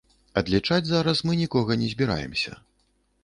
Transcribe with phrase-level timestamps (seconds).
[0.39, 2.57] Адлічаць зараз мы нікога не збіраемся.